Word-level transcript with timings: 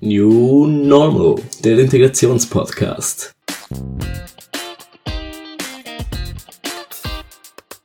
New 0.00 0.66
Normal, 0.66 1.36
der 1.62 1.78
Integrationspodcast. 1.80 3.34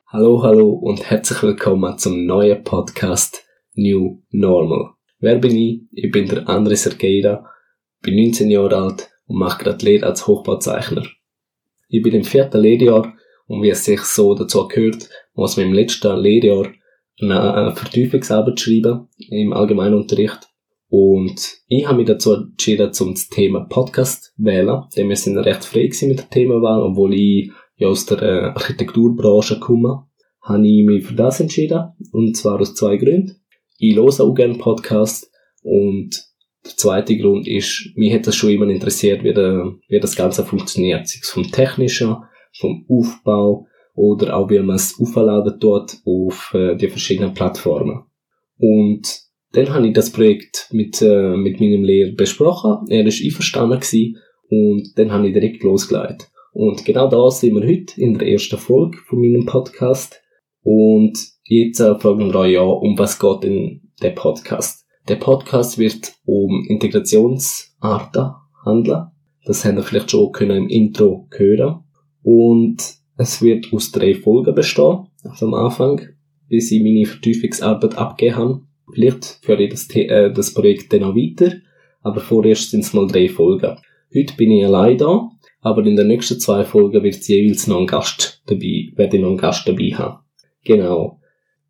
Hallo, 0.08 0.44
hallo 0.44 0.70
und 0.70 1.10
herzlich 1.10 1.42
willkommen 1.44 1.98
zum 1.98 2.26
neuen 2.26 2.64
Podcast 2.64 3.44
New 3.74 4.22
Normal. 4.30 4.92
Wer 5.20 5.40
bin 5.40 5.56
ich? 5.56 5.82
Ich 5.92 6.12
bin 6.12 6.28
der 6.28 6.46
André 6.46 6.76
Sergeira, 6.76 7.50
bin 8.02 8.16
19 8.16 8.52
Jahre 8.52 8.78
alt 8.78 9.10
und 9.26 9.40
mache 9.40 9.64
gerade 9.64 9.84
Lehre 9.84 10.06
als 10.06 10.28
Hochbauzeichner. 10.28 11.04
Ich 11.90 12.02
bin 12.02 12.14
im 12.14 12.24
vierten 12.24 12.62
Lehrjahr 12.62 13.14
und 13.48 13.64
wie 13.64 13.72
es 13.72 13.84
sich 13.84 14.02
so 14.02 14.34
dazu 14.34 14.68
gehört, 14.68 15.10
muss 15.34 15.58
man 15.58 15.66
im 15.66 15.74
letzten 15.74 16.16
Lehrjahr 16.18 16.68
eine 17.22 17.76
Vertiefungsarbeit 17.76 18.60
schreiben 18.60 19.08
im 19.30 19.54
Allgemeinunterricht. 19.54 20.50
Und 20.90 21.58
ich 21.68 21.88
habe 21.88 21.98
mich 21.98 22.08
dazu 22.08 22.34
entschieden, 22.34 22.94
zum 22.94 23.16
Thema 23.16 23.62
Podcast 23.62 24.34
wählen, 24.38 24.84
denn 24.96 25.10
wir 25.10 25.16
sind 25.16 25.38
recht 25.38 25.66
frei 25.66 25.90
mit 26.04 26.20
der 26.20 26.30
Themenwahl, 26.30 26.84
obwohl 26.84 27.16
ich 27.16 27.52
ja 27.78 27.88
aus 27.88 28.06
der 28.06 28.22
äh, 28.22 28.42
Architekturbranche 28.50 29.60
komme, 29.60 30.06
habe 30.42 30.68
ich 30.68 30.86
mich 30.86 31.06
für 31.06 31.16
das 31.16 31.40
entschieden, 31.40 31.94
und 32.12 32.38
zwar 32.38 32.60
aus 32.60 32.76
zwei 32.76 32.98
Gründen. 32.98 33.42
Ich 33.80 33.96
höre 33.96 34.20
auch 34.20 34.36
gerne 34.36 34.56
Podcast 34.56 35.32
und 35.64 36.12
der 36.64 36.78
zweite 36.78 37.18
Grund 37.18 37.48
ist, 37.48 37.92
mich 37.96 38.14
hat 38.14 38.28
das 38.28 38.36
schon 38.36 38.52
immer 38.52 38.68
interessiert, 38.68 39.24
wie, 39.24 39.34
der, 39.34 39.74
wie 39.88 40.00
das 40.00 40.16
Ganze 40.16 40.46
funktioniert, 40.46 41.08
sei 41.08 41.20
es 41.22 41.30
vom 41.30 41.44
Technischen, 41.52 42.18
vom 42.56 42.86
Aufbau 42.88 43.68
oder 43.94 44.36
auch 44.36 44.50
wie 44.50 44.60
man 44.60 44.76
es 44.76 45.00
aufladen 45.00 45.60
tut 45.60 45.98
auf 46.06 46.54
äh, 46.54 46.76
die 46.76 46.88
verschiedenen 46.88 47.34
Plattformen. 47.34 48.04
Und 48.58 49.22
dann 49.52 49.74
habe 49.74 49.88
ich 49.88 49.94
das 49.94 50.12
Projekt 50.12 50.68
mit, 50.72 51.02
äh, 51.02 51.36
mit 51.38 51.60
meinem 51.60 51.84
Lehrer 51.84 52.16
besprochen. 52.16 52.88
Er 52.90 53.06
ist 53.06 53.24
einverstanden 53.24 53.80
gewesen, 53.80 54.18
und 54.50 54.98
dann 54.98 55.12
habe 55.12 55.28
ich 55.28 55.34
direkt 55.34 55.64
losgelegt. 55.64 56.30
Und 56.52 56.86
genau 56.86 57.08
da 57.08 57.30
sind 57.32 57.56
wir 57.56 57.68
heute 57.68 58.00
in 58.00 58.18
der 58.18 58.28
ersten 58.28 58.58
Folge 58.58 58.98
von 59.08 59.20
meinem 59.20 59.46
Podcast. 59.46 60.22
Und 60.62 61.18
jetzt 61.46 61.80
äh, 61.80 61.96
fragen 61.96 62.32
wir 62.32 62.40
euch 62.40 62.54
ja, 62.54 62.62
um 62.62 62.98
was 62.98 63.20
geht 63.20 63.44
in 63.44 63.82
der 64.02 64.12
Podcast? 64.12 64.86
Der 65.08 65.16
Podcast 65.16 65.78
wird 65.78 66.14
um 66.26 66.66
Integrationsarten 66.68 68.32
handeln. 68.64 69.08
Das 69.46 69.66
haben 69.66 69.78
wir 69.78 69.84
vielleicht 69.84 70.12
schon 70.12 70.32
können 70.32 70.64
im 70.64 70.70
Intro 70.70 71.28
hören. 71.32 71.84
Und 72.22 73.03
es 73.18 73.42
wird 73.42 73.72
aus 73.72 73.92
drei 73.92 74.16
Folgen 74.16 74.56
bestehen, 74.56 75.08
also 75.24 75.48
am 75.48 75.54
Anfang, 75.54 76.02
bis 76.50 76.72
ich 76.72 76.82
meine 76.82 77.06
Vertiefungsarbeit 77.06 77.96
abgegeben 77.96 78.38
habe. 78.38 78.62
Vielleicht 78.94 79.40
führe 79.42 79.64
ich 79.64 79.72
das, 79.72 79.90
äh, 79.96 80.32
das 80.32 80.54
Projekt 80.54 80.92
dann 80.94 81.04
auch 81.04 81.16
weiter, 81.16 81.56
aber 82.02 82.22
vorerst 82.22 82.72
sind 82.72 82.82
es 82.82 82.94
mal 82.94 83.08
drei 83.08 83.30
Folgen. 83.30 83.78
Heute 84.14 84.36
bin 84.36 84.52
ich 84.52 84.66
allein 84.66 84.98
da, 84.98 85.30
aber 85.62 85.86
in 85.86 85.96
den 85.96 86.08
nächsten 86.08 86.40
zwei 86.40 86.64
Folgen 86.64 87.04
wird 87.04 87.28
jeweils 87.28 87.68
noch 87.68 87.80
ein 87.80 87.88
Gast 87.88 88.44
dabei, 88.46 88.92
werde 88.96 89.18
ich 89.18 89.22
noch 89.22 89.30
einen 89.30 89.38
Gast 89.38 89.68
dabei 89.68 89.92
haben. 89.94 90.20
Genau. 90.64 91.20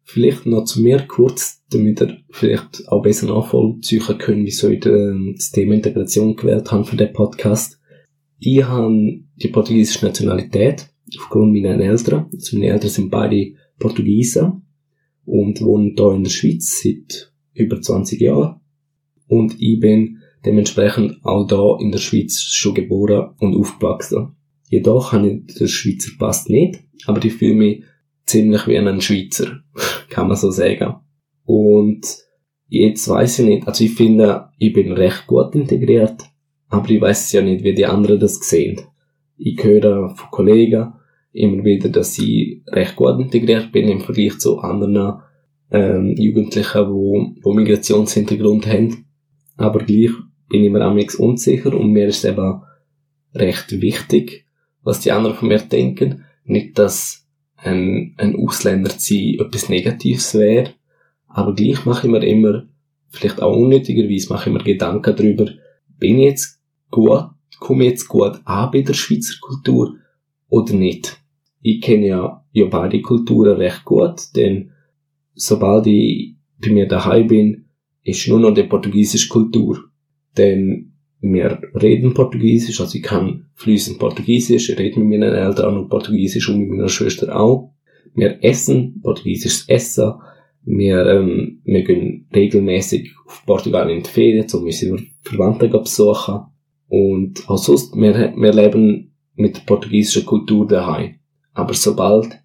Vielleicht 0.05 0.45
noch 0.45 0.65
zu 0.65 0.81
mir 0.81 1.05
kurz, 1.07 1.63
damit 1.71 2.01
ihr 2.01 2.17
vielleicht 2.29 2.89
auch 2.89 3.01
besser 3.01 3.27
nachvollziehen 3.27 4.01
könnt, 4.17 4.45
wieso 4.45 4.69
ich 4.69 4.85
ähm, 4.85 5.33
das 5.37 5.51
Thema 5.51 5.75
Integration 5.75 6.35
gewählt 6.35 6.71
habe 6.71 6.83
für 6.83 6.97
den 6.97 7.13
Podcast. 7.13 7.79
Ich 8.39 8.63
habe 8.63 9.21
die 9.35 9.47
portugiesische 9.47 10.05
Nationalität 10.05 10.92
aufgrund 11.17 11.53
meiner 11.53 11.79
Eltern. 11.79 12.27
Also 12.33 12.57
meine 12.57 12.71
Eltern 12.71 12.89
sind 12.89 13.09
beide 13.09 13.53
Portugiesen 13.79 14.63
und 15.25 15.61
wohnen 15.61 15.95
hier 15.97 16.11
in 16.11 16.23
der 16.23 16.31
Schweiz 16.31 16.81
seit 16.81 17.33
über 17.53 17.81
20 17.81 18.19
Jahren. 18.21 18.59
Und 19.27 19.55
ich 19.59 19.79
bin 19.79 20.19
dementsprechend 20.45 21.23
auch 21.23 21.47
da 21.47 21.77
in 21.79 21.91
der 21.91 21.99
Schweiz 21.99 22.39
schon 22.41 22.73
geboren 22.73 23.31
und 23.39 23.55
aufgewachsen. 23.55 24.35
Jedoch 24.69 25.13
habe 25.13 25.29
ich 25.29 25.55
den 25.55 25.67
Schweizer 25.67 26.11
Pass 26.17 26.49
nicht, 26.49 26.83
aber 27.05 27.23
ich 27.23 27.33
fühle 27.33 27.55
mich 27.55 27.83
ziemlich 28.25 28.67
wie 28.67 28.77
ein 28.77 29.01
Schweizer, 29.01 29.63
kann 30.09 30.27
man 30.27 30.37
so 30.37 30.51
sagen. 30.51 30.95
Und 31.45 32.05
jetzt 32.67 33.07
weiß 33.07 33.39
ich 33.39 33.45
nicht, 33.45 33.67
also 33.67 33.83
ich 33.83 33.93
finde, 33.93 34.49
ich 34.57 34.73
bin 34.73 34.91
recht 34.91 35.27
gut 35.27 35.55
integriert, 35.55 36.23
aber 36.69 36.89
ich 36.89 37.01
weiß 37.01 37.31
ja 37.33 37.41
nicht, 37.41 37.63
wie 37.63 37.75
die 37.75 37.85
anderen 37.85 38.19
das 38.19 38.35
sehen. 38.35 38.81
Ich 39.37 39.63
höre 39.63 40.15
von 40.15 40.31
Kollegen 40.31 40.93
immer 41.33 41.63
wieder, 41.65 41.89
dass 41.89 42.17
ich 42.19 42.61
recht 42.67 42.95
gut 42.95 43.19
integriert 43.19 43.71
bin 43.71 43.89
im 43.89 44.01
Vergleich 44.01 44.37
zu 44.39 44.59
anderen 44.59 45.21
ähm, 45.71 46.15
Jugendlichen, 46.15 46.87
wo, 46.89 47.33
wo 47.41 47.53
Migrationshintergrund 47.53 48.67
haben. 48.67 49.05
Aber 49.57 49.79
gleich 49.79 50.11
bin 50.49 50.63
ich 50.63 50.71
mir 50.71 50.81
amigs 50.81 51.15
unsicher 51.15 51.75
und 51.75 51.91
mir 51.91 52.07
ist 52.07 52.23
eben 52.23 52.61
recht 53.33 53.81
wichtig, 53.81 54.45
was 54.83 54.99
die 54.99 55.11
anderen 55.11 55.35
von 55.35 55.47
mir 55.47 55.59
denken. 55.59 56.25
Nicht, 56.45 56.77
dass 56.77 57.27
ein, 57.57 58.13
ein 58.17 58.35
Ausländer 58.35 58.91
zu 58.91 59.15
sein 59.15 59.37
etwas 59.39 59.69
Negatives 59.69 60.35
wäre, 60.35 60.71
aber 61.27 61.55
gleich 61.55 61.85
mache 61.85 62.07
ich 62.07 62.11
mir 62.11 62.23
immer, 62.23 62.67
vielleicht 63.09 63.41
auch 63.41 63.55
unnötigerweise, 63.55 64.31
mache 64.31 64.49
ich 64.49 64.55
mir 64.55 64.63
Gedanken 64.63 65.15
darüber, 65.15 65.49
bin 65.97 66.19
ich 66.19 66.25
jetzt 66.25 66.61
gut, 66.91 67.29
komme 67.59 67.85
ich 67.85 67.91
jetzt 67.91 68.07
gut 68.07 68.39
an 68.43 68.69
bei 68.71 68.81
der 68.81 68.93
Schweizer 68.93 69.35
Kultur 69.41 69.95
oder 70.49 70.73
nicht? 70.73 71.22
Ich 71.63 71.81
kenne 71.81 72.07
ja, 72.07 72.45
ja 72.51 72.65
beide 72.65 73.01
Kulturen 73.01 73.57
recht 73.57 73.85
gut, 73.85 74.19
denn 74.35 74.71
sobald 75.33 75.87
ich 75.87 76.35
bei 76.61 76.71
mir 76.71 76.87
daheim 76.87 77.27
bin, 77.27 77.65
ist 78.03 78.27
nur 78.27 78.39
noch 78.39 78.53
die 78.53 78.63
portugiesische 78.63 79.29
Kultur. 79.29 79.79
Denn 80.37 80.91
wir 81.21 81.61
reden 81.73 82.13
Portugiesisch, 82.13 82.81
also 82.81 82.97
ich 82.97 83.03
kann 83.03 83.45
fließend 83.55 83.97
Portugiesisch, 83.97 84.69
ich 84.69 84.77
rede 84.77 84.99
mit 84.99 85.09
meinen 85.21 85.33
Eltern 85.33 85.77
auch 85.77 85.89
Portugiesisch 85.89 86.49
und 86.49 86.59
mit 86.59 86.69
meiner 86.69 86.89
Schwester 86.89 87.33
auch. 87.33 87.73
Wir 88.13 88.43
essen 88.43 88.99
portugiesisches 89.01 89.69
Essen, 89.69 90.13
wir, 90.65 91.05
ähm, 91.05 91.61
wir 91.63 91.83
gehen 91.83 92.27
regelmäßig 92.35 93.09
auf 93.25 93.43
Portugal 93.45 93.89
in 93.89 94.03
die 94.03 94.09
Ferien, 94.09 94.47
um 94.53 94.63
unsere 94.65 94.97
Verwandten 95.21 95.71
zu 95.71 95.79
besuchen. 95.79 96.41
Und 96.89 97.49
auch 97.49 97.57
sonst, 97.57 97.95
wir, 97.95 98.33
wir 98.35 98.53
leben 98.53 99.13
mit 99.35 99.55
der 99.55 99.61
portugiesischen 99.61 100.25
Kultur 100.25 100.67
daheim. 100.67 101.15
Aber 101.53 101.73
sobald 101.73 102.39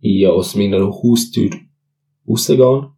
ich 0.00 0.26
aus 0.26 0.54
meiner 0.54 0.86
Haustür 0.86 1.50
rausgehe, 2.26 2.90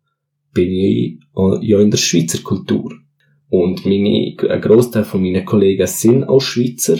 bin 0.53 0.71
ich 0.71 1.19
ja 1.35 1.81
in 1.81 1.91
der 1.91 1.99
Schweizer 1.99 2.43
Kultur. 2.43 2.93
Und 3.49 3.85
meine, 3.85 4.35
ein 4.49 4.61
Großteil 4.61 5.05
von 5.05 5.23
meinen 5.23 5.45
Kollegen 5.45 5.87
sind 5.87 6.25
auch 6.25 6.41
Schweizer. 6.41 6.99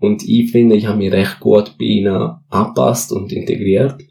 Und 0.00 0.28
ich 0.28 0.50
finde, 0.50 0.76
ich 0.76 0.86
habe 0.86 0.98
mich 0.98 1.12
recht 1.12 1.40
gut 1.40 1.76
bei 1.78 1.84
ihnen 1.84 2.36
angepasst 2.48 3.12
und 3.12 3.32
integriert. 3.32 4.02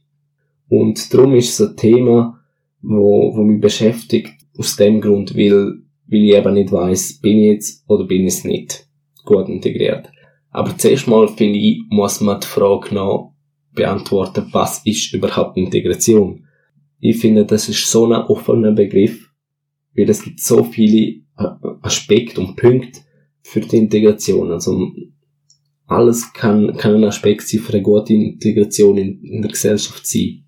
Und 0.70 1.14
darum 1.14 1.36
ist 1.36 1.60
es 1.60 1.70
ein 1.70 1.78
Thema, 1.78 2.40
wo, 2.82 3.36
wo 3.36 3.44
mich 3.44 3.62
beschäftigt, 3.62 4.34
aus 4.58 4.76
dem 4.76 5.02
Grund, 5.02 5.36
weil, 5.36 5.80
weil 6.08 6.24
ich 6.24 6.36
eben 6.36 6.54
nicht 6.54 6.72
weiss, 6.72 7.20
bin 7.20 7.38
ich 7.38 7.52
jetzt 7.52 7.90
oder 7.90 8.06
bin 8.06 8.22
ich 8.22 8.34
es 8.34 8.44
nicht 8.44 8.88
gut 9.24 9.48
integriert. 9.50 10.10
Aber 10.52 10.78
zuerst 10.78 11.08
mal, 11.08 11.28
finde 11.28 11.60
ich, 11.60 11.82
muss 11.90 12.22
man 12.22 12.40
die 12.40 12.48
Frage 12.48 12.96
noch 12.96 13.36
beantworten, 13.78 14.48
was 14.52 14.82
ist 14.86 15.14
überhaupt 15.14 15.56
Integration? 15.56 16.46
Ich 17.00 17.18
finde, 17.18 17.46
das 17.46 17.70
ist 17.70 17.90
so 17.90 18.06
ein 18.06 18.24
offener 18.24 18.74
Begriff, 18.74 19.32
weil 19.96 20.10
es 20.10 20.22
gibt 20.22 20.42
so 20.42 20.64
viele 20.64 21.22
äh, 21.38 21.48
Aspekte 21.82 22.42
und 22.42 22.58
Punkte 22.58 23.00
für 23.44 23.62
die 23.62 23.78
Integration. 23.78 24.52
Also 24.52 24.92
alles 25.86 26.34
kann, 26.34 26.76
kann 26.76 26.96
ein 26.96 27.06
Aspekt 27.06 27.48
sein 27.48 27.62
für 27.62 27.74
eine 27.74 27.82
gute 27.82 28.14
Integration 28.14 28.98
in, 28.98 29.24
in 29.24 29.42
der 29.42 29.52
Gesellschaft 29.52 30.06
sein. 30.06 30.44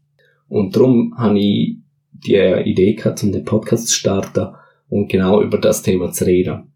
Und 0.49 0.75
darum 0.75 1.13
habe 1.17 1.39
ich 1.39 1.77
die 2.11 2.35
Idee 2.35 2.95
gehabt, 2.95 3.23
um 3.23 3.31
den 3.31 3.45
Podcast 3.45 3.87
zu 3.87 3.93
starten 3.93 4.55
und 4.89 5.09
genau 5.09 5.41
über 5.41 5.59
das 5.59 5.81
Thema 5.81 6.11
zu 6.11 6.25
reden. 6.25 6.73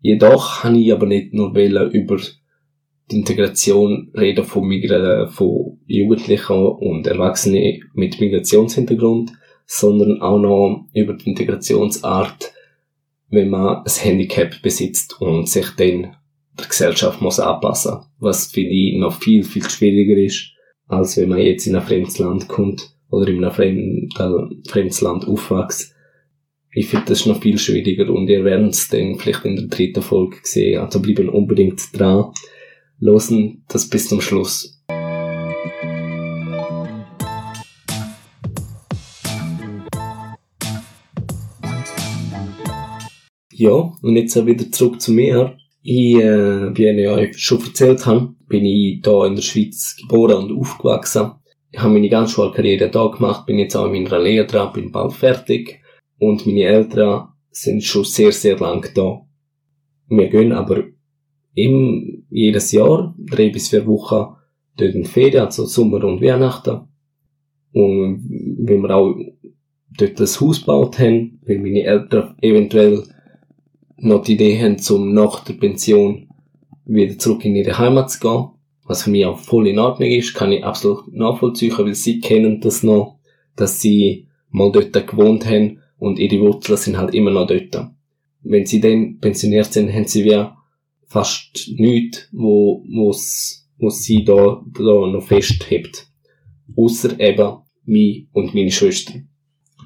Jedoch 0.00 0.64
habe 0.64 0.78
ich 0.78 0.92
aber 0.92 1.06
nicht 1.06 1.32
nur 1.32 1.56
über 1.56 2.18
die 3.10 3.16
Integration 3.16 4.10
reden 4.16 4.44
von, 4.44 4.66
Migra 4.66 5.26
von 5.26 5.78
Jugendlichen 5.86 6.66
und 6.66 7.06
Erwachsenen 7.06 7.84
mit 7.94 8.20
Migrationshintergrund, 8.20 9.32
sondern 9.66 10.20
auch 10.20 10.38
noch 10.38 10.86
über 10.94 11.14
die 11.14 11.30
Integrationsart, 11.30 12.52
wenn 13.28 13.48
man 13.48 13.78
ein 13.78 13.92
Handicap 13.92 14.62
besitzt 14.62 15.20
und 15.20 15.48
sich 15.48 15.66
dann 15.76 16.16
der 16.58 16.66
Gesellschaft 16.68 17.20
muss 17.20 17.40
anpassen. 17.40 17.98
Was 18.18 18.46
für 18.52 18.62
die 18.62 18.98
noch 18.98 19.14
viel, 19.20 19.42
viel 19.42 19.68
schwieriger 19.68 20.16
ist, 20.16 20.52
als 20.86 21.16
wenn 21.16 21.30
man 21.30 21.38
jetzt 21.38 21.66
in 21.66 21.76
ein 21.76 21.82
fremdes 21.82 22.18
Land 22.18 22.48
kommt 22.48 22.94
oder 23.10 23.28
in 23.28 23.44
einem 23.44 23.54
fremden, 23.54 24.62
fremdes 24.68 25.00
Land 25.00 25.26
aufwächst. 25.26 25.94
Ich 26.74 26.88
finde 26.88 27.06
das 27.08 27.20
ist 27.20 27.26
noch 27.26 27.42
viel 27.42 27.58
schwieriger 27.58 28.10
und 28.10 28.28
ihr 28.28 28.44
werdet 28.44 28.72
es 28.72 28.88
dann 28.88 29.16
vielleicht 29.16 29.44
in 29.44 29.56
der 29.56 29.66
dritten 29.66 30.02
Folge 30.02 30.36
sehen. 30.42 30.80
Also 30.80 31.00
bleiben 31.00 31.28
unbedingt 31.28 31.82
dran 31.98 32.32
losen 33.02 33.64
das 33.66 33.88
bis 33.88 34.08
zum 34.08 34.20
Schluss. 34.20 34.80
Ja, 43.52 43.92
und 44.02 44.16
jetzt 44.16 44.36
auch 44.36 44.46
wieder 44.46 44.70
zurück 44.70 45.00
zu 45.00 45.12
mir. 45.12 45.56
Ich, 45.82 46.14
äh, 46.14 46.76
wie 46.76 46.86
ich 46.86 47.08
euch 47.08 47.38
schon 47.38 47.64
erzählt 47.64 48.06
habe, 48.06 48.34
bin 48.46 48.64
ich 48.64 49.00
hier 49.04 49.24
in 49.24 49.34
der 49.34 49.42
Schweiz 49.42 49.96
geboren 49.96 50.44
und 50.44 50.58
aufgewachsen. 50.58 51.32
Ich 51.72 51.80
habe 51.80 51.94
meine 51.94 52.08
ganze 52.08 52.34
Schulkarriere 52.34 52.88
hier 52.88 53.10
gemacht, 53.10 53.46
bin 53.46 53.58
jetzt 53.58 53.74
auch 53.74 53.86
in 53.86 54.04
meiner 54.04 54.20
Lehre 54.20 54.46
dran, 54.46 54.72
bin 54.72 54.92
bald 54.92 55.12
fertig. 55.12 55.80
Und 56.18 56.46
meine 56.46 56.62
Eltern 56.62 57.28
sind 57.50 57.82
schon 57.82 58.04
sehr, 58.04 58.30
sehr 58.30 58.58
lange 58.58 58.90
da. 58.94 59.26
Wir 60.08 60.28
gehen 60.28 60.52
aber 60.52 60.84
im 61.54 62.11
jedes 62.32 62.72
Jahr, 62.72 63.14
drei 63.18 63.50
bis 63.50 63.68
vier 63.68 63.86
Wochen, 63.86 64.34
dort 64.76 64.94
in 64.94 65.04
Ferien, 65.04 65.44
also 65.44 65.66
Sommer 65.66 66.02
und 66.04 66.22
Weihnachten. 66.22 66.88
Und 67.72 68.24
wenn 68.58 68.82
wir 68.82 68.90
auch 68.90 69.14
dort 69.96 70.18
das 70.18 70.40
Haus 70.40 70.60
gebaut 70.60 70.98
haben, 70.98 71.40
weil 71.46 71.58
meine 71.58 71.84
Eltern 71.84 72.34
eventuell 72.40 73.04
noch 73.98 74.22
die 74.22 74.34
Idee 74.34 74.60
haben, 74.60 74.78
zum 74.78 75.12
nach 75.12 75.44
der 75.44 75.54
Pension 75.54 76.28
wieder 76.84 77.18
zurück 77.18 77.44
in 77.44 77.56
ihre 77.56 77.78
Heimat 77.78 78.10
zu 78.10 78.20
gehen. 78.20 78.48
Was 78.84 79.04
für 79.04 79.10
mich 79.10 79.24
auch 79.24 79.38
voll 79.38 79.68
in 79.68 79.78
Ordnung 79.78 80.10
ist, 80.10 80.34
kann 80.34 80.52
ich 80.52 80.64
absolut 80.64 81.12
nachvollziehen, 81.12 81.76
weil 81.78 81.94
sie 81.94 82.20
kennen 82.20 82.60
das 82.60 82.82
noch, 82.82 83.18
dass 83.54 83.80
sie 83.80 84.26
mal 84.50 84.72
dort 84.72 84.92
gewohnt 85.06 85.46
haben 85.46 85.78
und 85.98 86.18
ihre 86.18 86.40
Wurzeln 86.40 86.78
sind 86.78 86.98
halt 86.98 87.14
immer 87.14 87.30
noch 87.30 87.46
dort. 87.46 87.90
Wenn 88.42 88.66
sie 88.66 88.80
dann 88.80 89.18
pensioniert 89.20 89.72
sind, 89.72 89.92
haben 89.92 90.06
sie 90.06 90.24
wie 90.24 90.44
fast 91.12 91.68
nichts, 91.76 92.28
wo, 92.32 92.82
wo's, 92.88 93.68
wo 93.76 93.90
sie 93.90 94.24
da, 94.24 94.62
da 94.78 95.06
noch 95.06 95.22
festhebt. 95.22 96.08
Außer 96.74 97.20
eben 97.20 97.58
mich 97.84 98.28
und 98.32 98.54
meine 98.54 98.70
Schwester. 98.70 99.14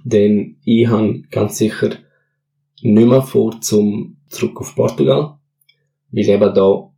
Denn 0.05 0.59
ich 0.65 0.87
habe 0.87 1.23
ganz 1.31 1.59
sicher 1.59 1.91
nicht 2.81 3.09
mehr 3.09 3.23
vor 3.23 3.61
zum 3.61 4.19
zurück 4.29 4.61
auf 4.61 4.77
Portugal, 4.77 5.39
weil 6.13 6.23
ich 6.23 6.29
eben 6.29 6.55
da 6.55 6.93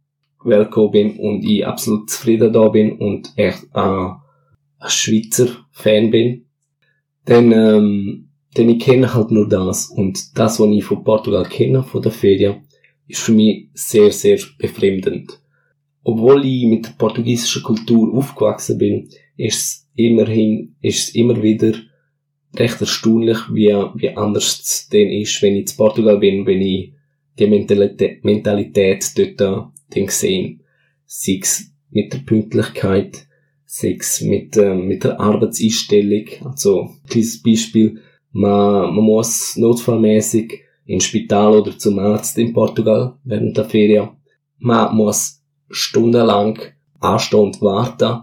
willkommen 0.44 0.90
bin 0.90 1.18
und 1.18 1.44
ich 1.44 1.66
absolut 1.66 2.10
zufrieden 2.10 2.52
da 2.52 2.68
bin 2.68 2.98
und 2.98 3.32
echt 3.36 3.64
ein, 3.72 4.16
ein 4.78 4.90
Schweizer 4.90 5.48
Fan 5.70 6.10
bin. 6.10 6.46
Denn, 7.26 7.52
ähm, 7.52 8.28
denn 8.56 8.68
ich 8.68 8.80
kenne 8.80 9.14
halt 9.14 9.30
nur 9.30 9.48
das 9.48 9.88
und 9.88 10.38
das, 10.38 10.60
was 10.60 10.68
ich 10.68 10.84
von 10.84 11.02
Portugal 11.02 11.44
kenne, 11.44 11.82
von 11.82 12.02
der 12.02 12.12
Ferien, 12.12 12.67
ist 13.08 13.22
für 13.22 13.32
mich 13.32 13.68
sehr, 13.74 14.12
sehr 14.12 14.38
befremdend. 14.58 15.40
Obwohl 16.04 16.44
ich 16.46 16.66
mit 16.66 16.86
der 16.86 16.92
portugiesischen 16.92 17.62
Kultur 17.62 18.14
aufgewachsen 18.14 18.78
bin, 18.78 19.08
ist 19.36 19.56
es 19.56 19.88
immerhin, 19.94 20.76
ist 20.80 21.08
es 21.08 21.14
immer 21.14 21.42
wieder 21.42 21.72
recht 22.56 22.80
erstaunlich, 22.80 23.38
wie, 23.52 23.68
wie 23.96 24.16
anders 24.16 24.60
es 24.60 24.88
denn 24.88 25.10
ist, 25.10 25.42
wenn 25.42 25.56
ich 25.56 25.70
in 25.70 25.76
Portugal 25.76 26.18
bin, 26.18 26.46
wenn 26.46 26.62
ich 26.62 26.92
die 27.38 27.46
Mentalität, 27.46 29.18
dort 29.18 29.40
dann 29.40 30.08
sehe. 30.08 30.58
Sei 31.06 31.40
es 31.42 31.72
mit 31.90 32.12
der 32.12 32.18
Pünktlichkeit, 32.18 33.26
sei 33.64 33.96
es 33.98 34.20
mit, 34.20 34.56
äh, 34.56 34.74
mit 34.74 35.04
der 35.04 35.20
Arbeitseinstellung. 35.20 36.26
Also, 36.44 36.90
kleines 37.08 37.42
Beispiel, 37.42 38.00
man, 38.32 38.94
man 38.94 39.04
muss 39.04 39.56
notfallmäßig 39.56 40.60
ins 40.88 41.04
Spital 41.04 41.52
oder 41.52 41.78
zum 41.78 41.98
Arzt 41.98 42.38
in 42.38 42.54
Portugal 42.54 43.14
während 43.22 43.56
der 43.56 43.66
Ferien. 43.66 44.08
Man 44.56 44.96
muss 44.96 45.44
stundenlang 45.68 46.58
anstehen 46.98 47.40
und 47.40 47.60
warten, 47.60 48.22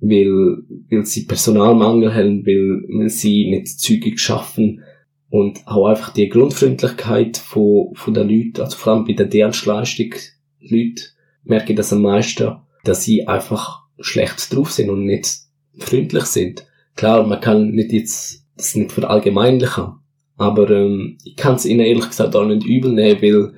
weil, 0.00 0.58
weil 0.90 1.04
sie 1.04 1.24
Personalmangel 1.24 2.14
haben, 2.14 2.46
weil, 2.46 2.84
weil 2.88 3.08
sie 3.08 3.50
nicht 3.50 3.80
zügig 3.80 4.20
schaffen 4.20 4.82
und 5.28 5.66
auch 5.66 5.88
einfach 5.88 6.12
die 6.12 6.28
Grundfreundlichkeit 6.28 7.36
von, 7.36 7.92
von 7.94 8.14
den 8.14 8.28
Leuten, 8.28 8.60
also 8.60 8.76
vor 8.76 8.92
allem 8.92 9.04
bei 9.04 9.14
der 9.14 9.26
Dienstleistung, 9.26 10.14
Leute, 10.60 11.02
merke 11.42 11.72
ich 11.72 11.76
das 11.76 11.92
am 11.92 12.02
meisten, 12.02 12.56
dass 12.84 13.02
sie 13.02 13.26
einfach 13.26 13.82
schlecht 13.98 14.54
drauf 14.54 14.70
sind 14.70 14.88
und 14.88 15.04
nicht 15.04 15.38
freundlich 15.78 16.26
sind. 16.26 16.64
Klar, 16.94 17.26
man 17.26 17.40
kann 17.40 17.72
nicht 17.72 17.92
jetzt 17.92 18.46
das 18.56 18.76
nicht 18.76 18.92
verallgemeinlichen, 18.92 19.94
aber 20.36 20.70
ähm, 20.70 21.18
ich 21.24 21.36
kann 21.36 21.56
es 21.56 21.64
ihnen 21.64 21.80
ehrlich 21.80 22.08
gesagt 22.08 22.34
auch 22.34 22.46
nicht 22.46 22.66
übel 22.66 22.92
nehmen, 22.92 23.22
weil 23.22 23.54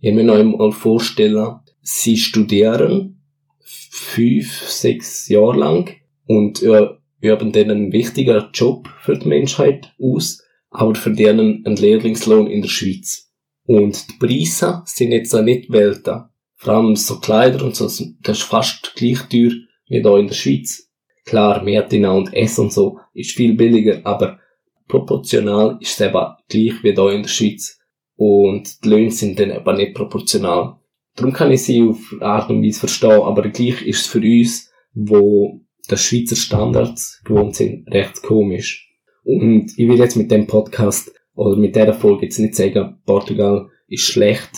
ich 0.00 0.14
mir 0.14 0.24
noch 0.24 0.36
einmal 0.36 0.72
vorstellen, 0.72 1.56
sie 1.82 2.16
studieren 2.16 3.20
fünf, 3.60 4.68
sechs 4.68 5.28
Jahre 5.28 5.58
lang 5.58 5.90
und 6.26 6.62
äh, 6.62 6.88
üben 7.20 7.52
dann 7.52 7.70
einen 7.70 7.92
wichtigen 7.92 8.44
Job 8.52 8.88
für 9.00 9.18
die 9.18 9.28
Menschheit 9.28 9.92
aus, 10.00 10.42
aber 10.70 10.94
verdienen 10.94 11.64
einen 11.64 11.76
Lehrlingslohn 11.76 12.46
in 12.46 12.62
der 12.62 12.68
Schweiz. 12.68 13.30
Und 13.64 14.06
die 14.08 14.18
Preise 14.18 14.82
sind 14.86 15.12
jetzt 15.12 15.34
auch 15.34 15.42
nicht 15.42 15.70
Welten. 15.70 16.24
Vor 16.54 16.74
allem 16.74 16.96
so 16.96 17.20
Kleider 17.20 17.64
und 17.64 17.76
so, 17.76 17.84
das 17.84 18.00
ist 18.38 18.42
fast 18.42 18.94
gleich 18.96 19.20
teuer 19.28 19.52
wie 19.88 20.00
hier 20.00 20.16
in 20.16 20.26
der 20.26 20.34
Schweiz. 20.34 20.90
Klar, 21.24 21.62
Mehrtina 21.62 22.12
und 22.12 22.32
Essen 22.32 22.64
und 22.64 22.72
so 22.72 22.98
ist 23.14 23.32
viel 23.32 23.54
billiger, 23.54 24.00
aber 24.04 24.38
proportional 24.88 25.78
ist 25.80 26.00
es 26.00 26.06
eben 26.06 26.26
gleich 26.48 26.82
wie 26.82 26.92
hier 26.92 27.10
in 27.10 27.22
der 27.22 27.28
Schweiz. 27.28 27.78
Und 28.16 28.84
die 28.84 28.88
Löhne 28.88 29.10
sind 29.10 29.38
dann 29.38 29.50
eben 29.50 29.76
nicht 29.76 29.94
proportional. 29.94 30.78
Darum 31.14 31.32
kann 31.32 31.52
ich 31.52 31.62
sie 31.62 31.82
auf 31.82 32.14
Art 32.20 32.50
und 32.50 32.64
Weise 32.64 32.80
verstehen, 32.80 33.22
aber 33.22 33.48
gleich 33.48 33.82
ist 33.82 34.00
es 34.00 34.06
für 34.06 34.20
uns, 34.20 34.72
wo 34.94 35.60
der 35.90 35.96
Schweizer 35.96 36.36
Standards 36.36 37.20
gewohnt 37.24 37.56
sind, 37.56 37.88
recht 37.92 38.22
komisch. 38.22 38.90
Und 39.24 39.72
ich 39.76 39.88
will 39.88 39.98
jetzt 39.98 40.16
mit 40.16 40.30
dem 40.30 40.46
Podcast 40.46 41.12
oder 41.34 41.56
mit 41.56 41.76
dieser 41.76 41.94
Folge 41.94 42.26
jetzt 42.26 42.38
nicht 42.38 42.54
sagen, 42.54 43.00
Portugal 43.04 43.68
ist 43.86 44.04
schlecht 44.04 44.50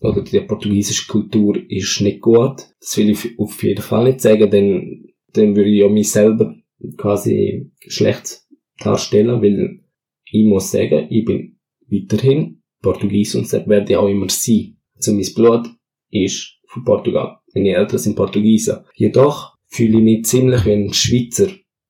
oder 0.00 0.22
die 0.22 0.40
portugiesische 0.40 1.06
Kultur 1.06 1.56
ist 1.68 2.00
nicht 2.00 2.20
gut. 2.20 2.66
Das 2.80 2.96
will 2.96 3.10
ich 3.10 3.38
auf 3.38 3.62
jeden 3.62 3.82
Fall 3.82 4.04
nicht 4.04 4.20
sagen, 4.20 4.50
denn 4.50 5.12
dann 5.32 5.56
würde 5.56 5.70
ich 5.70 5.80
ja 5.80 5.88
mich 5.88 6.10
selber 6.10 6.54
quasi 6.96 7.70
schlecht 7.86 8.42
darstellen, 8.78 9.42
weil 9.42 9.80
ich 10.30 10.44
muss 10.44 10.70
sagen, 10.70 11.06
ich 11.10 11.24
bin 11.24 11.58
weiterhin 11.90 12.62
Portugies 12.82 13.34
und 13.34 13.50
werde 13.52 13.92
ich 13.92 13.96
auch 13.96 14.08
immer 14.08 14.28
sein. 14.28 14.76
Also 14.96 15.12
mein 15.12 15.26
Blut 15.34 15.68
ist 16.10 16.58
von 16.66 16.84
Portugal. 16.84 17.38
Meine 17.54 17.74
Eltern 17.74 17.98
sind 17.98 18.16
Portugiesen. 18.16 18.78
Jedoch 18.94 19.56
fühle 19.66 19.98
ich 19.98 20.04
mich 20.04 20.24
ziemlich 20.24 20.64
wie 20.64 20.72
ein 20.72 20.92
Schweizer, 20.92 21.48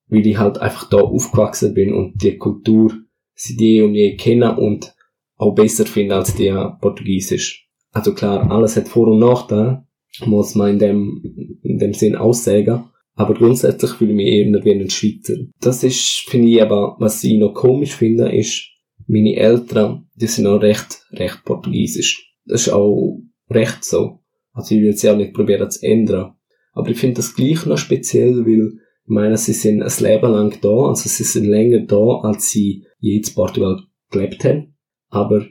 weil 0.08 0.26
ich 0.26 0.38
halt 0.38 0.58
einfach 0.58 0.88
da 0.88 0.98
aufgewachsen 0.98 1.74
bin 1.74 1.92
und 1.92 2.22
die 2.22 2.36
Kultur 2.36 2.92
seit 3.34 3.60
je 3.60 3.82
und 3.82 3.94
je 3.94 4.16
kennen 4.16 4.56
und 4.56 4.94
auch 5.36 5.54
besser 5.54 5.86
finde 5.86 6.16
als 6.16 6.34
die 6.34 6.52
portugiesisch. 6.80 7.68
Also 7.92 8.12
klar, 8.14 8.50
alles 8.50 8.76
hat 8.76 8.88
Vor- 8.88 9.08
und 9.08 9.20
Nachteile, 9.20 9.86
muss 10.26 10.54
man 10.54 10.72
in 10.72 10.78
dem, 10.78 11.58
in 11.62 11.78
dem 11.78 11.94
Sinn 11.94 12.16
aussagen. 12.16 12.90
Aber 13.18 13.34
grundsätzlich 13.34 13.90
fühle 13.90 14.12
ich 14.12 14.16
mich 14.16 14.26
eher 14.28 14.64
wie 14.64 14.72
ein 14.72 14.88
Schweizer. 14.88 15.34
Das 15.60 15.82
ist, 15.82 16.24
finde 16.28 16.50
ich 16.50 16.62
aber, 16.62 16.94
was 17.00 17.24
ich 17.24 17.36
noch 17.36 17.52
komisch 17.52 17.96
finde, 17.96 18.30
ist, 18.30 18.68
meine 19.08 19.34
Eltern, 19.34 20.06
die 20.14 20.28
sind 20.28 20.46
auch 20.46 20.62
recht, 20.62 21.02
recht 21.10 21.44
portugiesisch. 21.44 22.32
Das 22.46 22.68
ist 22.68 22.72
auch 22.72 23.20
recht 23.50 23.84
so. 23.84 24.20
Also 24.52 24.76
ich 24.76 24.82
will 24.82 24.92
sie 24.92 25.10
auch 25.10 25.16
nicht 25.16 25.34
probieren 25.34 25.68
zu 25.68 25.84
ändern. 25.84 26.34
Aber 26.74 26.90
ich 26.90 26.98
finde 26.98 27.16
das 27.16 27.34
gleich 27.34 27.66
noch 27.66 27.76
speziell, 27.76 28.46
weil, 28.46 28.74
ich 28.76 29.08
meine, 29.08 29.36
sie 29.36 29.52
sind 29.52 29.82
ein 29.82 29.92
Leben 29.98 30.30
lang 30.30 30.56
da, 30.60 30.88
also 30.88 31.08
sie 31.08 31.24
sind 31.24 31.46
länger 31.46 31.80
da, 31.86 32.20
als 32.22 32.50
sie 32.50 32.84
je 33.00 33.16
in 33.16 33.34
Portugal 33.34 33.80
gelebt 34.12 34.44
haben. 34.44 34.76
Aber 35.08 35.44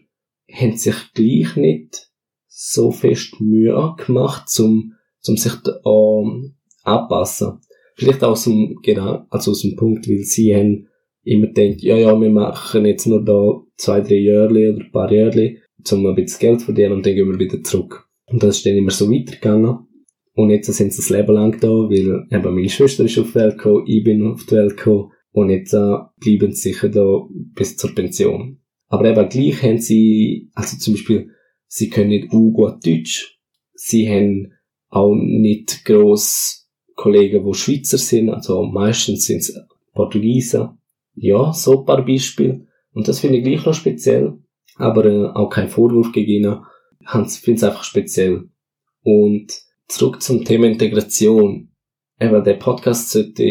haben 0.50 0.78
sich 0.78 0.96
gleich 1.14 1.58
nicht 1.58 2.14
so 2.48 2.92
fest 2.92 3.42
Mühe 3.42 3.94
gemacht, 3.98 4.48
zum, 4.48 4.94
zum 5.20 5.36
sich 5.36 5.56
da, 5.66 5.74
um, 5.84 6.57
anpassen. 6.88 7.60
Vielleicht 7.96 8.24
aus 8.24 8.44
dem, 8.46 8.77
genau, 8.84 9.25
also 9.29 9.51
aus 9.51 9.62
dem 9.62 9.75
Punkt, 9.75 10.08
weil 10.08 10.20
sie 10.20 10.56
haben 10.56 10.88
immer 11.24 11.48
denkt, 11.48 11.82
ja, 11.82 11.98
ja, 11.98 12.20
wir 12.20 12.29
machen 12.29 12.86
jetzt 12.86 13.08
nur 13.08 13.24
da 13.24 13.62
zwei, 13.75 14.01
drei 14.01 14.15
Jahre 14.15 14.74
oder 14.74 14.86
ein 14.86 14.91
paar 14.91 15.12
Jahre, 15.12 15.56
um 15.91 16.06
ein 16.06 16.15
bisschen 16.15 16.39
Geld 16.39 16.60
zu 16.60 16.65
verdienen 16.67 16.94
und 16.94 17.06
dann 17.06 17.15
gehen 17.15 17.27
wir 17.27 17.39
wieder 17.39 17.62
zurück. 17.63 18.08
Und 18.27 18.44
das 18.44 18.58
ist 18.58 18.65
dann 18.65 18.75
immer 18.75 18.91
so 18.91 19.12
weitergegangen. 19.12 19.79
Und 20.34 20.51
jetzt 20.51 20.72
sind 20.72 20.94
sie 20.94 21.01
das 21.01 21.10
Leben 21.10 21.34
lang 21.34 21.60
da, 21.60 21.67
weil 21.67 22.27
eben 22.29 22.56
meine 22.56 22.70
Schwester 22.70 23.06
ist 23.06 23.17
auf 23.17 23.29
die 23.29 23.36
Welt 23.36 23.58
gekommen, 23.58 23.86
ich 23.88 24.03
bin 24.03 24.27
auf 24.27 24.46
die 24.46 24.56
Welt 24.56 24.77
gekommen 24.77 25.12
und 25.32 25.50
jetzt 25.50 25.74
äh, 25.74 25.96
bleiben 26.20 26.53
sie 26.53 26.72
sicher 26.74 26.89
da 26.89 27.27
bis 27.56 27.75
zur 27.75 27.96
Pension. 27.96 28.60
Aber 28.88 29.06
eben 29.06 29.29
gleich 29.29 29.63
haben 29.63 29.79
sie, 29.79 30.50
also 30.53 30.77
zum 30.77 30.94
Beispiel, 30.94 31.32
sie 31.67 31.89
können 31.89 32.10
nicht 32.10 32.29
gut 32.29 32.86
Deutsch, 32.86 33.39
sie 33.74 34.08
haben 34.08 34.53
auch 34.89 35.15
nicht 35.15 35.84
gross 35.84 36.67
Kollegen, 36.98 37.46
die 37.46 37.54
Schweizer 37.54 37.98
sind, 38.00 38.32
also 38.32 38.63
meistens 38.63 39.25
sind 39.25 39.38
es 39.38 39.56
Portugiesen. 39.94 40.80
Ja, 41.16 41.54
so 41.54 41.80
ein 41.80 41.86
paar 41.86 42.04
Beispiele. 42.04 42.66
Und 42.92 43.08
das 43.08 43.20
finde 43.20 43.38
ich 43.38 43.44
gleich 43.44 43.66
noch 43.66 43.74
speziell. 43.74 44.34
Aber 44.75 45.06
äh, 45.06 45.27
auch 45.27 45.50
kein 45.50 45.70
Vorwurf 45.70 46.12
gegen 46.12 46.32
ihnen. 46.32 46.66
Ich 47.00 47.39
finde 47.39 47.58
es 47.58 47.63
einfach 47.63 47.84
speziell. 47.84 48.50
Und 49.04 49.54
zurück 49.88 50.22
zum 50.22 50.44
Thema 50.44 50.68
Integration. 50.68 51.70
Eben, 52.20 52.44
der 52.44 52.56
Podcast 52.56 53.12
sollte 53.12 53.44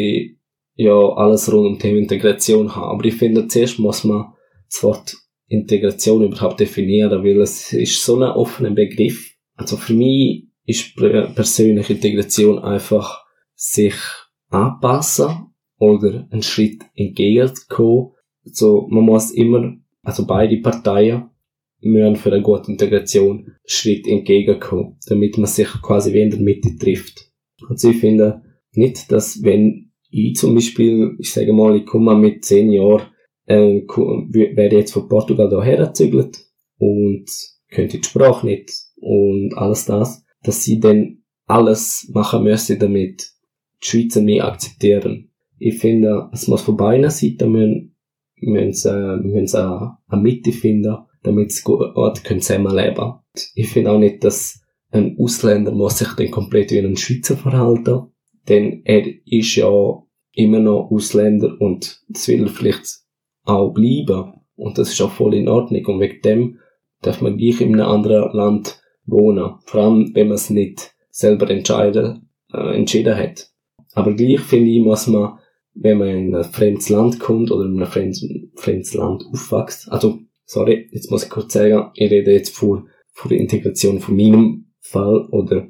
ja 0.75 1.09
alles 1.15 1.51
rund 1.53 1.67
um 1.67 1.79
Thema 1.79 1.99
Integration 1.99 2.75
haben. 2.75 2.91
Aber 2.91 3.05
ich 3.05 3.15
finde, 3.15 3.47
zuerst 3.47 3.79
muss 3.79 4.05
man 4.05 4.33
das 4.69 4.83
Wort 4.83 5.17
Integration 5.49 6.25
überhaupt 6.25 6.59
definieren, 6.59 7.23
weil 7.23 7.41
es 7.41 7.73
ist 7.73 8.05
so 8.05 8.17
ein 8.17 8.23
offener 8.23 8.73
Begriff. 8.73 9.33
Also 9.55 9.77
für 9.77 9.95
mich 9.95 10.49
ist 10.65 10.97
persönlich 10.97 11.89
Integration 11.91 12.59
einfach 12.59 13.26
sich 13.57 13.95
anpassen 14.51 15.55
oder 15.79 16.29
einen 16.31 16.43
Schritt 16.43 16.83
entgegenzukommen. 16.95 18.13
Also 18.45 18.87
man 18.89 19.05
muss 19.05 19.33
immer, 19.33 19.77
also 20.03 20.27
beide 20.27 20.59
Parteien 20.59 21.31
müssen 21.81 22.17
für 22.17 22.33
eine 22.33 22.43
gute 22.43 22.71
Integration 22.71 23.39
einen 23.39 23.57
Schritt 23.65 24.07
entgegenkommen, 24.07 24.99
damit 25.09 25.37
man 25.37 25.47
sich 25.47 25.69
quasi 25.83 26.13
wie 26.13 26.21
in 26.23 26.31
der 26.31 26.41
Mitte 26.41 26.77
trifft. 26.77 27.33
Also 27.69 27.91
ich 27.91 27.99
finde 27.99 28.43
nicht, 28.73 29.11
dass 29.11 29.43
wenn 29.43 29.91
ich 30.11 30.37
zum 30.37 30.55
Beispiel, 30.55 31.17
ich 31.19 31.33
sage 31.33 31.53
mal, 31.53 31.77
ich 31.77 31.87
komme 31.87 32.15
mit 32.15 32.45
zehn 32.45 32.71
Jahren 32.71 33.09
äh, 33.47 33.81
wäre 33.81 34.77
jetzt 34.77 34.93
von 34.93 35.09
Portugal 35.09 35.49
hierher 35.49 35.87
gezügelt 35.87 36.39
und 36.79 37.27
könnte 37.71 37.99
die 37.99 38.07
Sprache 38.07 38.47
nicht 38.47 38.71
und 38.97 39.55
alles 39.57 39.87
das, 39.87 40.25
dass 40.43 40.63
sie 40.63 40.81
dann 40.81 41.23
alles 41.47 42.11
machen 42.13 42.45
müsste, 42.45 42.77
damit 42.77 43.31
die 43.83 43.87
Schweizer 43.87 44.23
mich 44.23 44.43
akzeptieren. 44.43 45.31
Ich 45.59 45.79
finde, 45.79 46.29
es 46.33 46.49
muss 46.49 46.63
von 46.63 46.77
beiden 46.77 47.11
Seiten 47.11 47.51
müssen, 47.51 47.97
müssen 48.37 48.73
sie, 48.73 49.19
müssen 49.23 49.47
sie 49.47 49.59
eine 50.09 50.23
Mitte 50.23 50.53
finden, 50.53 50.97
damit 51.23 51.53
sie 51.53 51.63
gut 51.63 51.95
zusammenleben 52.25 52.95
können. 52.95 53.21
Ich 53.55 53.69
finde 53.69 53.93
auch 53.93 53.99
nicht, 53.99 54.23
dass 54.23 54.61
ein 54.91 55.17
Ausländer 55.19 55.73
muss 55.73 55.99
sich 55.99 56.13
dann 56.13 56.31
komplett 56.31 56.71
wie 56.71 56.79
ein 56.79 56.97
Schweizer 56.97 57.37
verhalten, 57.37 58.13
denn 58.49 58.83
er 58.85 59.05
ist 59.27 59.57
ja 59.57 59.69
immer 60.33 60.61
noch 60.61 60.91
Ausländer 60.91 61.57
und 61.59 62.03
das 62.09 62.29
will 62.29 62.45
er 62.45 62.49
vielleicht 62.49 63.01
auch 63.45 63.73
bleiben. 63.73 64.35
Und 64.55 64.79
das 64.79 64.93
ist 64.93 65.01
auch 65.01 65.11
voll 65.11 65.35
in 65.35 65.49
Ordnung. 65.49 65.85
Und 65.87 66.01
wegen 66.01 66.21
dem 66.23 66.59
darf 67.03 67.21
man 67.21 67.37
gleich 67.37 67.61
in 67.61 67.75
einem 67.75 67.87
anderen 67.89 68.33
Land 68.33 68.81
wohnen. 69.05 69.55
Vor 69.65 69.83
allem, 69.83 70.11
wenn 70.15 70.29
man 70.29 70.37
es 70.37 70.51
nicht 70.51 70.95
selber 71.11 71.51
entscheiden, 71.51 72.31
äh, 72.53 72.77
entschieden 72.77 73.17
hat. 73.17 73.51
Aber 73.97 74.13
gleich 74.13 74.41
finde 74.41 74.71
ich, 74.71 74.83
muss 74.83 75.07
man, 75.07 75.39
wenn 75.73 75.97
man 75.97 76.09
in 76.09 76.35
ein 76.35 76.45
fremdes 76.45 76.91
Land 76.91 77.19
kommt 77.19 77.51
oder 77.51 77.65
in 77.65 77.81
ein 77.81 77.87
fremdes, 77.87 78.29
fremdes 78.55 78.93
Land 78.93 79.25
aufwächst, 79.33 79.91
also, 79.91 80.19
sorry, 80.45 80.89
jetzt 80.93 81.11
muss 81.11 81.25
ich 81.25 81.31
kurz 81.31 81.55
sagen, 81.55 81.91
ich 81.95 82.11
rede 82.11 82.31
jetzt 82.31 82.55
vor, 82.55 82.85
vor 83.13 83.31
der 83.31 83.39
Integration 83.39 83.99
von 83.99 84.15
meinem 84.15 84.67
Fall 84.81 85.27
oder 85.31 85.69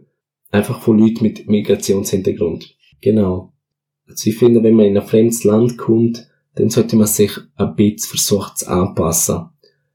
einfach 0.50 0.80
von 0.80 0.98
Leuten 0.98 1.22
mit 1.22 1.48
Migrationshintergrund. 1.48 2.76
Genau. 3.00 3.52
Also 4.08 4.28
ich 4.28 4.36
finde, 4.36 4.60
wenn 4.64 4.74
man 4.74 4.86
in 4.86 4.98
ein 4.98 5.06
fremdes 5.06 5.44
Land 5.44 5.78
kommt, 5.78 6.28
dann 6.56 6.68
sollte 6.68 6.96
man 6.96 7.06
sich 7.06 7.30
ein 7.54 7.76
bisschen 7.76 8.08
versuchen 8.08 8.56
zu 8.56 8.68
anpassen, 8.68 9.50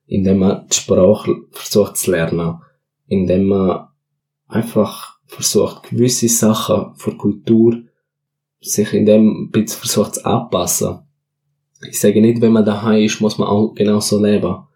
indem 0.05 0.39
man 0.39 0.67
die 0.69 0.75
Sprache 0.75 1.35
versucht 1.51 1.97
zu 1.97 2.11
lernen, 2.11 2.59
indem 3.07 3.47
man 3.47 3.87
einfach 4.47 5.19
versucht, 5.25 5.89
gewisse 5.89 6.29
Sachen 6.29 6.95
von 6.95 7.17
Kultur 7.17 7.83
sich 8.61 8.93
in 8.93 9.05
dem 9.05 9.45
ein 9.45 9.51
bisschen 9.51 9.79
versucht 9.79 10.15
zu 10.15 10.25
anpassen. 10.25 10.99
Ich 11.89 11.99
sage 11.99 12.21
nicht, 12.21 12.41
wenn 12.41 12.51
man 12.51 12.63
daheim 12.63 13.03
ist, 13.03 13.19
muss 13.19 13.37
man 13.37 13.47
auch 13.47 13.73
genauso 13.73 14.23
leben. 14.23 14.67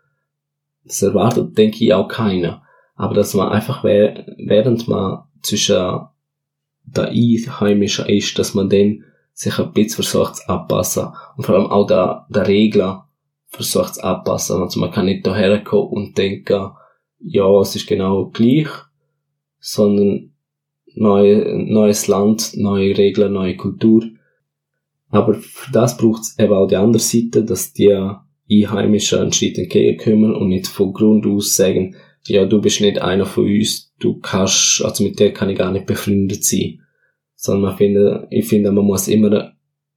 Das 0.83 1.01
erwartet, 1.01 1.57
denke 1.57 1.83
ich, 1.83 1.93
auch 1.93 2.07
keiner. 2.07 2.63
Aber 2.95 3.13
dass 3.13 3.33
man 3.33 3.49
einfach, 3.49 3.83
während 3.83 4.87
man 4.87 5.23
zwischen 5.41 5.99
der 6.83 7.09
Einheimischen 7.09 8.05
ist, 8.07 8.37
dass 8.39 8.53
man 8.53 8.69
dann 8.69 9.03
sich 9.33 9.59
ein 9.59 9.71
bisschen 9.73 10.03
versucht 10.03 10.37
zu 10.37 10.49
anpassen. 10.49 11.09
Und 11.35 11.45
vor 11.45 11.55
allem 11.55 11.67
auch 11.67 11.85
der, 11.85 12.25
der 12.29 12.47
Regler 12.47 13.09
versucht 13.47 13.95
zu 13.95 14.03
anpassen. 14.03 14.61
Also 14.61 14.79
man 14.79 14.91
kann 14.91 15.05
nicht 15.05 15.25
daher 15.27 15.63
kommen 15.63 15.89
und 15.89 16.17
denken, 16.17 16.71
ja, 17.19 17.59
es 17.59 17.75
ist 17.75 17.87
genau 17.87 18.27
gleich, 18.27 18.69
sondern 19.59 20.34
neue, 20.95 21.55
neues 21.57 22.07
Land, 22.07 22.53
neue 22.55 22.97
Regeln, 22.97 23.33
neue 23.33 23.55
Kultur. 23.55 24.03
Aber 25.09 25.35
für 25.35 25.71
das 25.71 25.97
braucht 25.97 26.23
es 26.23 26.39
eben 26.39 26.53
auch 26.53 26.67
die 26.67 26.75
andere 26.75 27.01
Seite, 27.01 27.43
dass 27.43 27.73
die 27.73 27.93
Einheimischen 28.51 29.19
einen 29.19 29.33
Schritt 29.33 29.57
entgegenkommen 29.57 30.35
und 30.35 30.49
nicht 30.49 30.67
von 30.67 30.93
Grund 30.93 31.25
aus 31.25 31.55
sagen, 31.55 31.95
ja, 32.27 32.45
du 32.45 32.59
bist 32.59 32.81
nicht 32.81 33.01
einer 33.01 33.25
von 33.25 33.45
uns, 33.45 33.93
du 33.99 34.19
kannst, 34.19 34.83
also 34.83 35.03
mit 35.03 35.19
dir 35.19 35.31
kann 35.31 35.49
ich 35.49 35.57
gar 35.57 35.71
nicht 35.71 35.85
befreundet 35.85 36.43
sein 36.43 36.79
sondern 37.45 37.69
man 37.69 37.77
finde, 37.77 38.27
ich 38.31 38.47
finde, 38.47 38.71
man 38.71 38.85
muss 38.85 39.07
immer 39.07 39.53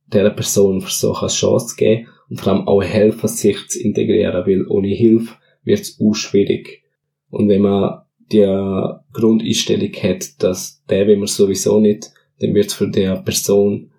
der 0.06 0.30
Person 0.30 0.80
versuchen, 0.80 1.20
eine 1.20 1.28
Chance 1.28 1.68
zu 1.68 1.76
geben 1.76 2.06
und 2.28 2.40
vor 2.40 2.52
allem 2.52 2.68
auch 2.68 2.82
helfen, 2.82 3.28
sich 3.28 3.68
zu 3.68 3.80
integrieren, 3.80 4.46
weil 4.46 4.66
ohne 4.66 4.88
Hilfe 4.88 5.34
wird 5.64 5.80
es 5.80 5.98
auch 6.00 6.14
schwierig. 6.14 6.82
Und 7.30 7.48
wenn 7.48 7.62
man 7.62 8.02
die 8.32 8.92
Grundeinstellung 9.12 9.92
hat, 9.94 10.42
dass 10.42 10.84
der 10.88 11.06
will 11.06 11.16
man 11.16 11.26
sowieso 11.26 11.80
nicht, 11.80 12.12
dann 12.40 12.54
wird 12.54 12.66
es 12.66 12.74
für 12.74 12.88
die 12.88 13.12
Person 13.24 13.90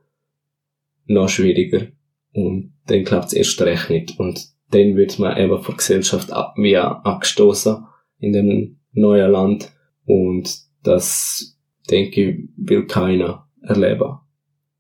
noch 1.06 1.30
schwieriger. 1.30 1.88
Und 2.34 2.74
dann 2.88 3.04
klappt 3.04 3.28
es 3.28 3.34
erst 3.34 3.62
recht 3.62 3.90
nicht. 3.90 4.20
Und 4.20 4.48
dann 4.72 4.96
wird 4.96 5.20
man 5.20 5.38
eben 5.38 5.58
von 5.58 5.74
der 5.74 5.78
Gesellschaft 5.78 6.32
ab, 6.32 6.54
wie 6.58 6.78
abgestoßen 6.78 7.84
in 8.20 8.34
dem 8.34 8.78
neuen 8.94 9.32
Land. 9.32 9.72
Und 10.06 10.56
das 10.84 11.58
denke 11.90 12.22
ich, 12.22 12.50
will 12.56 12.86
keiner 12.86 13.48
erleben. 13.62 14.20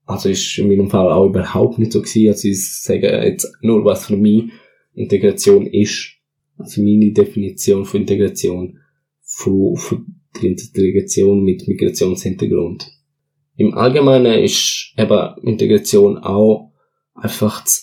Also 0.05 0.29
ist 0.29 0.57
in 0.57 0.67
meinem 0.67 0.89
Fall 0.89 1.11
auch 1.11 1.27
überhaupt 1.27 1.77
nicht 1.77 1.91
so 1.91 2.01
gewesen. 2.01 2.29
Also 2.29 2.47
ich 2.47 2.81
sage 2.81 3.07
jetzt 3.07 3.51
nur, 3.61 3.83
was 3.85 4.07
für 4.07 4.17
mich 4.17 4.51
Integration 4.93 5.67
ist. 5.67 6.15
Also 6.57 6.81
meine 6.81 7.11
Definition 7.11 7.85
von 7.85 8.01
Integration, 8.01 8.78
von, 9.39 9.75
von 9.77 10.15
der 10.35 10.49
Integration 10.49 11.43
mit 11.43 11.67
Migrationshintergrund. 11.67 12.91
Im 13.55 13.73
Allgemeinen 13.73 14.43
ist 14.43 14.93
eben 14.97 15.37
Integration 15.43 16.17
auch 16.17 16.71
einfach 17.13 17.65
zu 17.65 17.81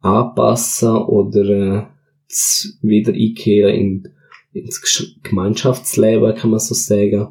anpassen 0.00 0.96
oder 0.96 1.48
äh, 1.50 1.86
zu 2.28 2.68
wieder 2.82 3.12
einkehren 3.12 3.74
in, 3.74 4.08
ins 4.52 5.16
Gemeinschaftsleben, 5.22 6.34
kann 6.34 6.50
man 6.50 6.60
so 6.60 6.74
sagen 6.74 7.28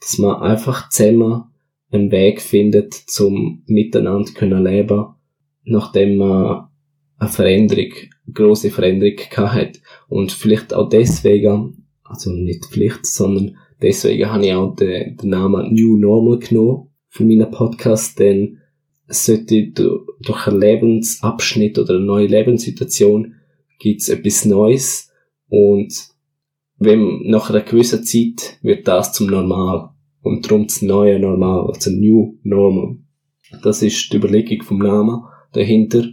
dass 0.00 0.18
man 0.18 0.40
einfach 0.42 0.88
zusammen 0.90 1.44
einen 1.90 2.10
Weg 2.10 2.40
findet, 2.40 2.94
zum 2.94 3.62
miteinander 3.66 4.32
können 4.32 4.64
leben, 4.64 5.14
nachdem 5.64 6.16
man 6.16 6.68
eine 7.18 7.30
Veränderung, 7.30 7.92
eine 8.26 8.32
grosse 8.34 8.70
Veränderung 8.70 9.16
gehabt 9.16 9.54
hat. 9.54 9.80
Und 10.08 10.32
vielleicht 10.32 10.74
auch 10.74 10.88
deswegen, 10.88 11.87
also 12.08 12.32
nicht 12.32 12.66
vielleicht, 12.66 13.06
sondern 13.06 13.56
deswegen 13.80 14.30
habe 14.30 14.46
ich 14.46 14.52
auch 14.52 14.74
den, 14.74 15.16
den 15.16 15.30
Namen 15.30 15.74
New 15.74 15.96
Normal 15.96 16.38
genommen 16.38 16.88
für 17.08 17.24
meinen 17.24 17.50
Podcast, 17.50 18.18
denn 18.18 18.58
es 19.06 19.26
sollte 19.26 19.72
durch 20.20 20.46
einen 20.46 20.60
Lebensabschnitt 20.60 21.78
oder 21.78 21.94
eine 21.94 22.04
neue 22.04 22.26
Lebenssituation 22.26 23.34
gibt's 23.78 24.08
etwas 24.08 24.44
Neues 24.44 25.10
und 25.48 25.94
wenn 26.78 27.22
nach 27.24 27.50
einer 27.50 27.62
gewissen 27.62 28.04
Zeit 28.04 28.58
wird 28.62 28.86
das 28.86 29.12
zum 29.12 29.28
Normal. 29.28 29.90
Und 30.22 30.46
darum 30.46 30.66
das 30.66 30.82
neue 30.82 31.18
Normal, 31.18 31.66
also 31.68 31.90
New 31.90 32.38
Normal. 32.42 32.98
Das 33.62 33.82
ist 33.82 34.12
die 34.12 34.16
Überlegung 34.16 34.62
vom 34.62 34.78
Namen 34.78 35.22
dahinter. 35.52 36.04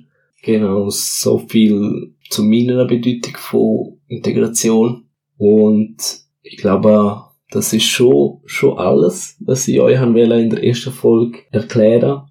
Genau, 0.41 0.89
so 0.89 1.39
viel 1.39 2.15
zu 2.29 2.43
meiner 2.43 2.85
Bedeutung 2.85 3.35
von 3.37 3.99
Integration. 4.07 5.04
Und 5.37 5.97
ich 6.41 6.57
glaube, 6.57 7.21
das 7.51 7.73
ist 7.73 7.85
schon, 7.85 8.41
schon 8.45 8.77
alles, 8.77 9.37
was 9.39 9.67
ich 9.67 9.79
euch 9.79 10.01
in 10.01 10.49
der 10.49 10.63
ersten 10.63 10.91
Folge 10.91 11.39
erklären. 11.51 12.23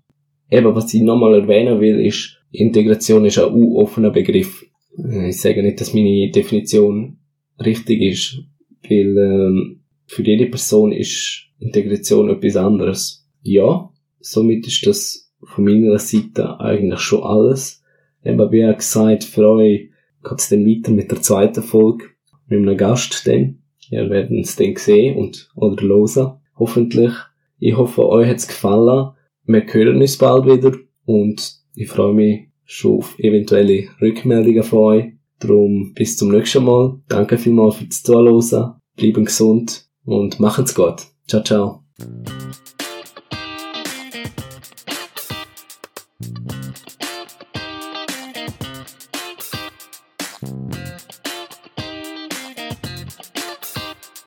Eben, 0.51 0.75
was 0.75 0.93
ich 0.95 1.03
nochmal 1.03 1.41
erwähnen 1.41 1.81
will, 1.81 2.05
ist, 2.05 2.37
Integration 2.51 3.25
ist 3.25 3.39
ein 3.39 3.53
offener 3.53 4.11
Begriff. 4.11 4.65
Ich 5.27 5.41
sage 5.41 5.63
nicht, 5.63 5.81
dass 5.81 5.93
meine 5.93 6.31
Definition 6.31 7.19
richtig 7.59 8.01
ist, 8.01 8.39
weil 8.89 9.19
ähm, 9.19 9.81
für 10.07 10.23
jede 10.23 10.47
Person 10.47 10.93
ist 10.93 11.49
Integration 11.59 12.31
etwas 12.31 12.57
anderes. 12.57 13.27
Ja, 13.43 13.91
somit 14.21 14.67
ist 14.67 14.87
das 14.87 15.33
von 15.43 15.65
meiner 15.65 15.99
Seite 15.99 16.61
eigentlich 16.61 17.01
schon 17.01 17.23
alles. 17.23 17.83
Eben 18.25 18.53
wie 18.53 18.75
gesagt, 18.75 19.25
für 19.25 19.49
euch 19.49 19.91
geht 20.23 20.39
es 20.39 20.49
dann 20.49 20.67
weiter 20.67 20.93
mit 20.93 21.11
der 21.11 21.21
zweiten 21.21 21.63
Folge 21.63 22.14
mit 22.47 22.61
einem 22.61 22.77
Gast 22.77 23.27
dann. 23.27 23.59
Ihr 23.91 24.09
werdet 24.11 24.33
es 24.33 24.57
dann 24.57 24.77
sehen 24.77 25.17
und 25.17 25.51
oder 25.55 25.83
hören. 25.83 26.39
Hoffentlich. 26.57 27.13
Ich 27.59 27.77
hoffe, 27.77 28.09
euch 28.09 28.29
hat 28.29 28.37
es 28.37 28.49
gefallen. 28.49 29.11
Wir 29.45 29.65
hören 29.67 30.01
uns 30.01 30.19
bald 30.19 30.47
wieder 30.47 30.77
und 31.05 31.55
ich 31.75 31.89
freue 31.89 32.15
mich 32.15 32.49
schon 32.65 32.99
auf 32.99 33.19
eventuelle 33.19 33.89
Rückmeldungen 34.01 34.63
von 34.63 34.79
euch. 34.79 35.05
Darum 35.41 35.93
bis 35.95 36.17
zum 36.17 36.31
nächsten 36.31 36.65
Mal. 36.65 36.99
Danke 37.09 37.39
vielmals 37.39 37.77
fürs 37.77 38.03
Zuhören. 38.03 38.75
Bleiben 38.97 39.25
gesund 39.25 39.89
und 40.05 40.41
machen's 40.41 40.75
gut. 40.75 41.03
Ciao, 41.27 41.43
ciao. 41.43 41.85